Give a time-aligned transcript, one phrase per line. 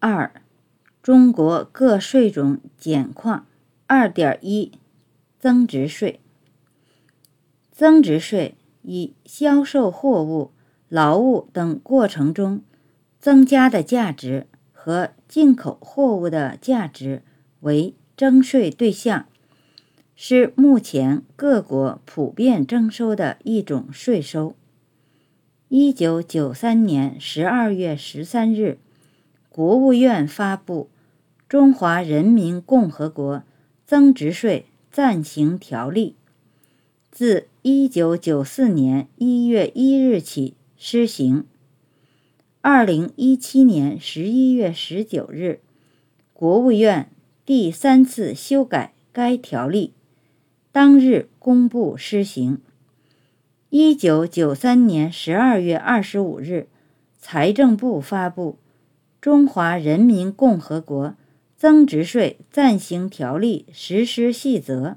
[0.00, 0.42] 二、
[1.02, 3.46] 中国各税种简况。
[3.90, 4.72] 二点一、
[5.38, 6.20] 增值税。
[7.72, 10.50] 增值税以销售货物、
[10.90, 12.62] 劳务等过程中
[13.18, 17.22] 增加的价值和进口货物的价值
[17.60, 19.26] 为征税对象，
[20.14, 24.54] 是目前各国普遍征收的一种税收。
[25.68, 28.78] 一九九三年十二月十三日。
[29.58, 30.88] 国务院发布
[31.48, 33.42] 《中华人民共和国
[33.84, 36.14] 增值税暂行条例》，
[37.10, 41.44] 自一九九四年一月一日起施行。
[42.60, 45.58] 二零一七年十一月十九日，
[46.32, 47.10] 国务院
[47.44, 49.92] 第三次修改该条例，
[50.70, 52.60] 当日公布施行。
[53.70, 56.68] 一九九三年十二月二十五日，
[57.18, 58.52] 财政部发布。
[59.20, 61.16] 《中华人民共和国
[61.56, 64.90] 增值税暂行条例实施细则》，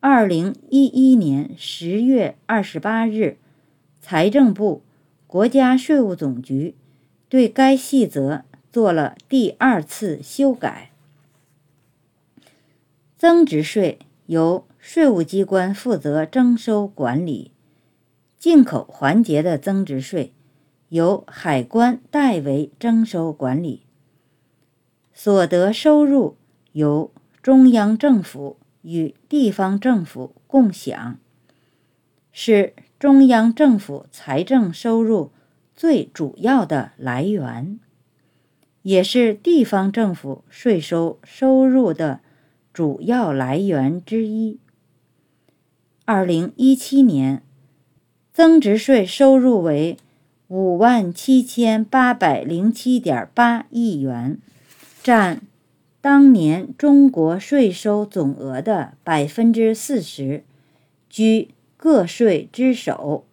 [0.00, 3.36] 二零一一年十月二十八日，
[4.00, 4.82] 财政部、
[5.26, 6.74] 国家税务总局
[7.28, 10.90] 对该细则做了第二次修改。
[13.18, 17.50] 增值税由税务机关负责征收管理，
[18.38, 20.32] 进口环节的增值税。
[20.88, 23.82] 由海关代为征收管理，
[25.12, 26.36] 所得收入
[26.72, 31.18] 由中央政府与地方政府共享，
[32.32, 35.30] 是中央政府财政收入
[35.76, 37.78] 最主要的来源，
[38.80, 42.20] 也是地方政府税收收入的
[42.72, 44.58] 主要来源之一。
[46.06, 47.42] 二零一七年，
[48.32, 49.98] 增值税收入为。
[50.48, 54.38] 五万七千八百零七点八亿元，
[55.02, 55.42] 占
[56.00, 60.42] 当年中国税收总额的百分之四十，
[61.10, 63.27] 居个税之首。